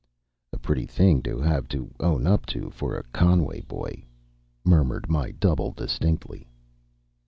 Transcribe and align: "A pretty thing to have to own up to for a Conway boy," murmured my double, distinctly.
"A 0.51 0.57
pretty 0.57 0.87
thing 0.87 1.21
to 1.21 1.39
have 1.41 1.67
to 1.67 1.91
own 1.99 2.25
up 2.25 2.47
to 2.47 2.71
for 2.71 2.95
a 2.97 3.03
Conway 3.13 3.61
boy," 3.61 4.03
murmured 4.65 5.07
my 5.11 5.29
double, 5.29 5.69
distinctly. 5.73 6.49